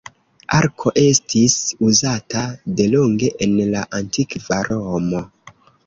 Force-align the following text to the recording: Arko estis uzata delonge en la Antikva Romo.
Arko 0.59 0.93
estis 1.01 1.57
uzata 1.89 2.43
delonge 2.83 3.33
en 3.49 3.57
la 3.71 3.87
Antikva 4.03 4.63
Romo. 4.75 5.29